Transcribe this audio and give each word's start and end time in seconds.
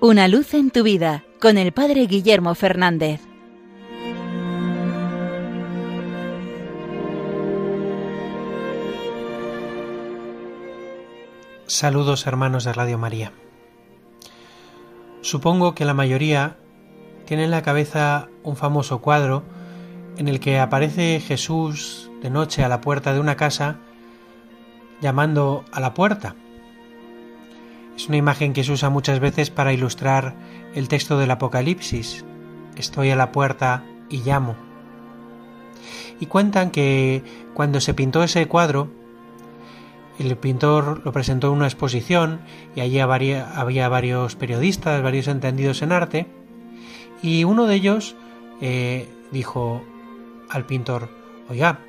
Una 0.00 0.28
luz 0.28 0.54
en 0.54 0.70
tu 0.70 0.84
vida 0.84 1.24
con 1.40 1.58
el 1.58 1.72
Padre 1.72 2.06
Guillermo 2.06 2.54
Fernández. 2.54 3.20
Saludos 11.66 12.28
hermanos 12.28 12.62
de 12.62 12.72
Radio 12.72 12.96
María. 12.96 13.32
Supongo 15.20 15.74
que 15.74 15.84
la 15.84 15.94
mayoría 15.94 16.58
tiene 17.24 17.42
en 17.42 17.50
la 17.50 17.62
cabeza 17.62 18.28
un 18.44 18.54
famoso 18.54 19.00
cuadro 19.00 19.42
en 20.16 20.28
el 20.28 20.38
que 20.38 20.60
aparece 20.60 21.18
Jesús 21.18 22.08
de 22.22 22.30
noche 22.30 22.62
a 22.62 22.68
la 22.68 22.80
puerta 22.80 23.12
de 23.12 23.18
una 23.18 23.36
casa 23.36 23.80
llamando 25.00 25.64
a 25.72 25.80
la 25.80 25.92
puerta. 25.92 26.36
Es 27.98 28.08
una 28.08 28.16
imagen 28.16 28.52
que 28.52 28.62
se 28.62 28.70
usa 28.70 28.90
muchas 28.90 29.18
veces 29.18 29.50
para 29.50 29.72
ilustrar 29.72 30.36
el 30.72 30.86
texto 30.86 31.18
del 31.18 31.32
Apocalipsis. 31.32 32.24
Estoy 32.76 33.10
a 33.10 33.16
la 33.16 33.32
puerta 33.32 33.82
y 34.08 34.18
llamo. 34.18 34.54
Y 36.20 36.26
cuentan 36.26 36.70
que 36.70 37.24
cuando 37.54 37.80
se 37.80 37.94
pintó 37.94 38.22
ese 38.22 38.46
cuadro, 38.46 38.88
el 40.20 40.36
pintor 40.36 41.02
lo 41.04 41.10
presentó 41.10 41.48
en 41.48 41.54
una 41.54 41.66
exposición 41.66 42.40
y 42.76 42.82
allí 42.82 43.00
había 43.00 43.88
varios 43.88 44.36
periodistas, 44.36 45.02
varios 45.02 45.26
entendidos 45.26 45.82
en 45.82 45.90
arte, 45.90 46.28
y 47.20 47.42
uno 47.42 47.66
de 47.66 47.74
ellos 47.74 48.14
eh, 48.60 49.08
dijo 49.32 49.82
al 50.48 50.66
pintor, 50.66 51.08
oiga, 51.48 51.80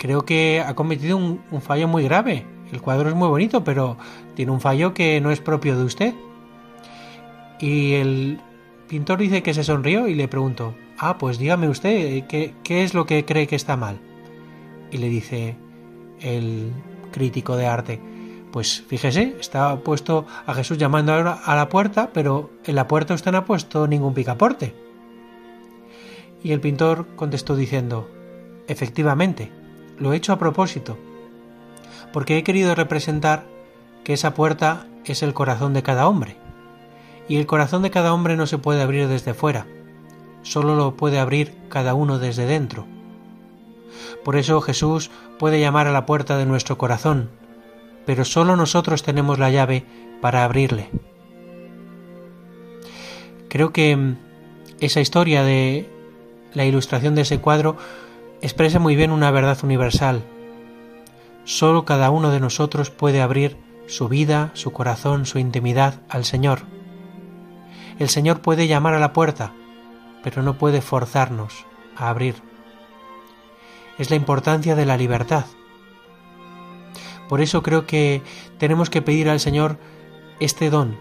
creo 0.00 0.24
que 0.24 0.64
ha 0.66 0.74
cometido 0.74 1.16
un, 1.16 1.40
fallo 1.60 1.86
muy 1.86 2.02
grave. 2.02 2.44
El 2.72 2.80
cuadro 2.80 3.08
es 3.08 3.14
muy 3.14 3.28
bonito, 3.28 3.64
pero 3.64 3.96
tiene 4.34 4.52
un 4.52 4.60
fallo 4.60 4.94
que 4.94 5.20
no 5.20 5.30
es 5.30 5.40
propio 5.40 5.76
de 5.76 5.84
usted. 5.84 6.14
Y 7.60 7.94
el 7.94 8.40
pintor 8.88 9.18
dice 9.18 9.42
que 9.42 9.54
se 9.54 9.64
sonrió 9.64 10.06
y 10.06 10.14
le 10.14 10.28
preguntó, 10.28 10.74
ah, 10.98 11.18
pues 11.18 11.38
dígame 11.38 11.68
usted, 11.68 12.26
¿qué, 12.26 12.54
qué 12.62 12.84
es 12.84 12.94
lo 12.94 13.06
que 13.06 13.24
cree 13.24 13.46
que 13.46 13.56
está 13.56 13.76
mal? 13.76 13.98
Y 14.90 14.98
le 14.98 15.08
dice 15.08 15.56
el 16.20 16.72
crítico 17.12 17.56
de 17.56 17.66
arte, 17.66 18.00
pues 18.52 18.82
fíjese, 18.86 19.36
está 19.40 19.76
puesto 19.80 20.26
a 20.46 20.54
Jesús 20.54 20.78
llamando 20.78 21.12
a 21.12 21.56
la 21.56 21.68
puerta, 21.68 22.10
pero 22.12 22.50
en 22.64 22.74
la 22.74 22.88
puerta 22.88 23.14
usted 23.14 23.32
no 23.32 23.38
ha 23.38 23.44
puesto 23.44 23.86
ningún 23.86 24.14
picaporte. 24.14 24.74
Y 26.42 26.52
el 26.52 26.60
pintor 26.60 27.06
contestó 27.16 27.56
diciendo, 27.56 28.08
efectivamente, 28.66 29.50
lo 29.98 30.12
he 30.12 30.16
hecho 30.16 30.32
a 30.32 30.38
propósito, 30.38 30.96
porque 32.12 32.38
he 32.38 32.42
querido 32.42 32.74
representar 32.74 33.44
que 34.04 34.14
esa 34.14 34.34
puerta 34.34 34.86
es 35.04 35.22
el 35.22 35.34
corazón 35.34 35.74
de 35.74 35.82
cada 35.82 36.08
hombre, 36.08 36.36
y 37.28 37.36
el 37.36 37.46
corazón 37.46 37.82
de 37.82 37.90
cada 37.90 38.14
hombre 38.14 38.36
no 38.36 38.46
se 38.46 38.58
puede 38.58 38.82
abrir 38.82 39.08
desde 39.08 39.34
fuera, 39.34 39.66
solo 40.42 40.74
lo 40.74 40.96
puede 40.96 41.18
abrir 41.18 41.54
cada 41.68 41.94
uno 41.94 42.18
desde 42.18 42.46
dentro. 42.46 42.86
Por 44.24 44.36
eso 44.36 44.60
Jesús 44.60 45.10
puede 45.38 45.60
llamar 45.60 45.86
a 45.86 45.92
la 45.92 46.06
puerta 46.06 46.36
de 46.36 46.46
nuestro 46.46 46.78
corazón, 46.78 47.30
pero 48.06 48.24
solo 48.24 48.56
nosotros 48.56 49.02
tenemos 49.02 49.38
la 49.38 49.50
llave 49.50 49.84
para 50.20 50.44
abrirle. 50.44 50.90
Creo 53.48 53.72
que 53.72 54.14
esa 54.80 55.00
historia 55.00 55.42
de 55.42 55.88
la 56.54 56.64
ilustración 56.64 57.14
de 57.14 57.22
ese 57.22 57.40
cuadro 57.40 57.76
expresa 58.40 58.78
muy 58.78 58.96
bien 58.96 59.10
una 59.10 59.30
verdad 59.30 59.58
universal. 59.62 60.22
Solo 61.48 61.86
cada 61.86 62.10
uno 62.10 62.30
de 62.30 62.40
nosotros 62.40 62.90
puede 62.90 63.22
abrir 63.22 63.56
su 63.86 64.06
vida, 64.06 64.50
su 64.52 64.70
corazón, 64.70 65.24
su 65.24 65.38
intimidad 65.38 66.02
al 66.10 66.26
Señor. 66.26 66.60
El 67.98 68.10
Señor 68.10 68.42
puede 68.42 68.66
llamar 68.66 68.92
a 68.92 68.98
la 68.98 69.14
puerta, 69.14 69.54
pero 70.22 70.42
no 70.42 70.58
puede 70.58 70.82
forzarnos 70.82 71.64
a 71.96 72.10
abrir. 72.10 72.34
Es 73.96 74.10
la 74.10 74.16
importancia 74.16 74.74
de 74.74 74.84
la 74.84 74.98
libertad. 74.98 75.46
Por 77.30 77.40
eso 77.40 77.62
creo 77.62 77.86
que 77.86 78.20
tenemos 78.58 78.90
que 78.90 79.00
pedir 79.00 79.30
al 79.30 79.40
Señor 79.40 79.78
este 80.40 80.68
don, 80.68 80.98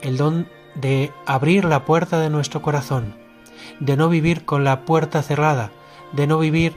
el 0.00 0.16
don 0.16 0.48
de 0.74 1.12
abrir 1.24 1.66
la 1.66 1.84
puerta 1.84 2.18
de 2.18 2.30
nuestro 2.30 2.62
corazón, 2.62 3.14
de 3.78 3.96
no 3.96 4.08
vivir 4.08 4.44
con 4.44 4.64
la 4.64 4.86
puerta 4.86 5.22
cerrada, 5.22 5.70
de 6.10 6.26
no 6.26 6.40
vivir 6.40 6.74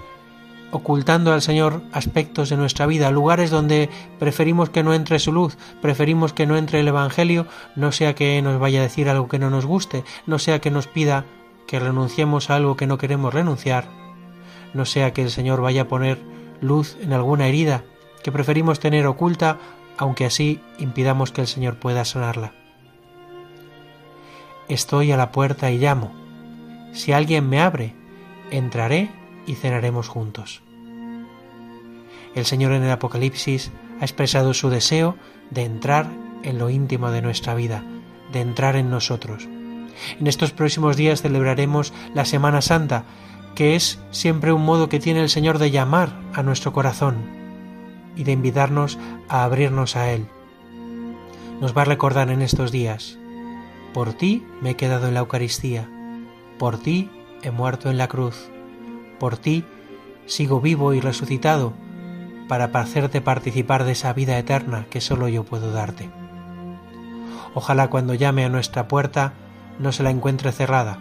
ocultando 0.71 1.33
al 1.33 1.41
Señor 1.41 1.81
aspectos 1.91 2.49
de 2.49 2.57
nuestra 2.57 2.85
vida, 2.85 3.11
lugares 3.11 3.49
donde 3.49 3.89
preferimos 4.19 4.69
que 4.69 4.83
no 4.83 4.93
entre 4.93 5.19
su 5.19 5.31
luz, 5.31 5.57
preferimos 5.81 6.33
que 6.33 6.45
no 6.45 6.57
entre 6.57 6.79
el 6.79 6.87
Evangelio, 6.87 7.47
no 7.75 7.91
sea 7.91 8.15
que 8.15 8.41
nos 8.41 8.59
vaya 8.59 8.79
a 8.79 8.83
decir 8.83 9.09
algo 9.09 9.27
que 9.27 9.39
no 9.39 9.49
nos 9.49 9.65
guste, 9.65 10.03
no 10.25 10.39
sea 10.39 10.59
que 10.59 10.71
nos 10.71 10.87
pida 10.87 11.25
que 11.67 11.79
renunciemos 11.79 12.49
a 12.49 12.55
algo 12.55 12.75
que 12.75 12.87
no 12.87 12.97
queremos 12.97 13.33
renunciar, 13.33 13.87
no 14.73 14.85
sea 14.85 15.13
que 15.13 15.21
el 15.21 15.31
Señor 15.31 15.61
vaya 15.61 15.83
a 15.83 15.87
poner 15.87 16.19
luz 16.61 16.97
en 17.01 17.13
alguna 17.13 17.47
herida 17.47 17.83
que 18.23 18.31
preferimos 18.31 18.79
tener 18.79 19.07
oculta, 19.07 19.57
aunque 19.97 20.25
así 20.25 20.59
impidamos 20.79 21.31
que 21.31 21.41
el 21.41 21.47
Señor 21.47 21.77
pueda 21.77 22.03
sanarla. 22.05 22.53
Estoy 24.67 25.11
a 25.11 25.17
la 25.17 25.31
puerta 25.31 25.71
y 25.71 25.77
llamo. 25.77 26.11
Si 26.91 27.13
alguien 27.13 27.47
me 27.47 27.61
abre, 27.61 27.95
entraré 28.51 29.09
y 29.47 29.55
cenaremos 29.55 30.07
juntos. 30.07 30.61
El 32.35 32.45
Señor 32.45 32.73
en 32.73 32.83
el 32.83 32.91
Apocalipsis 32.91 33.71
ha 33.99 34.03
expresado 34.03 34.53
su 34.53 34.69
deseo 34.69 35.15
de 35.49 35.63
entrar 35.63 36.07
en 36.43 36.59
lo 36.59 36.69
íntimo 36.69 37.09
de 37.09 37.23
nuestra 37.23 37.55
vida, 37.55 37.83
de 38.31 38.41
entrar 38.41 38.75
en 38.75 38.91
nosotros. 38.91 39.47
En 40.19 40.27
estos 40.27 40.51
próximos 40.51 40.95
días 40.95 41.23
celebraremos 41.23 41.93
la 42.13 42.25
Semana 42.25 42.61
Santa, 42.61 43.05
que 43.55 43.75
es 43.75 43.99
siempre 44.11 44.53
un 44.53 44.63
modo 44.63 44.89
que 44.89 44.99
tiene 44.99 45.21
el 45.21 45.29
Señor 45.29 45.57
de 45.57 45.71
llamar 45.71 46.11
a 46.33 46.43
nuestro 46.43 46.73
corazón 46.73 47.15
y 48.15 48.23
de 48.23 48.33
invitarnos 48.33 48.99
a 49.29 49.43
abrirnos 49.43 49.95
a 49.95 50.11
Él. 50.11 50.27
Nos 51.59 51.75
va 51.75 51.81
a 51.81 51.85
recordar 51.85 52.29
en 52.29 52.43
estos 52.43 52.71
días, 52.71 53.17
por 53.93 54.13
ti 54.13 54.45
me 54.61 54.71
he 54.71 54.75
quedado 54.75 55.07
en 55.07 55.15
la 55.15 55.21
Eucaristía, 55.21 55.89
por 56.59 56.77
ti 56.77 57.09
he 57.41 57.49
muerto 57.49 57.89
en 57.89 57.97
la 57.97 58.07
cruz, 58.07 58.51
por 59.19 59.37
ti 59.37 59.63
sigo 60.25 60.61
vivo 60.61 60.93
y 60.93 60.99
resucitado 60.99 61.73
para 62.47 62.65
hacerte 62.65 63.21
participar 63.21 63.83
de 63.83 63.93
esa 63.93 64.13
vida 64.13 64.37
eterna 64.37 64.85
que 64.89 65.01
solo 65.01 65.27
yo 65.27 65.43
puedo 65.43 65.71
darte. 65.71 66.09
Ojalá 67.53 67.89
cuando 67.89 68.13
llame 68.13 68.45
a 68.45 68.49
nuestra 68.49 68.87
puerta 68.87 69.33
no 69.79 69.91
se 69.91 70.03
la 70.03 70.11
encuentre 70.11 70.51
cerrada. 70.51 70.99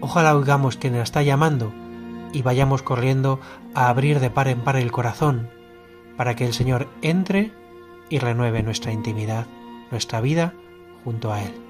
Ojalá 0.00 0.34
oigamos 0.34 0.76
quien 0.76 0.96
la 0.96 1.02
está 1.02 1.22
llamando 1.22 1.72
y 2.32 2.42
vayamos 2.42 2.82
corriendo 2.82 3.40
a 3.74 3.88
abrir 3.88 4.20
de 4.20 4.30
par 4.30 4.48
en 4.48 4.60
par 4.60 4.76
el 4.76 4.92
corazón 4.92 5.50
para 6.16 6.36
que 6.36 6.46
el 6.46 6.52
Señor 6.52 6.88
entre 7.02 7.52
y 8.08 8.18
renueve 8.18 8.62
nuestra 8.62 8.92
intimidad, 8.92 9.46
nuestra 9.90 10.20
vida 10.20 10.54
junto 11.04 11.32
a 11.32 11.42
Él. 11.42 11.69